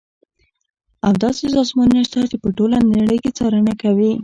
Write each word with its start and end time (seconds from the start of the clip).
اوس 1.05 1.15
داسې 1.23 1.43
سازمانونه 1.55 2.01
شته 2.07 2.19
چې 2.31 2.35
په 2.43 2.49
ټوله 2.57 2.77
نړۍ 2.99 3.17
کې 3.23 3.31
څارنه 3.37 3.73
کوي. 3.81 4.11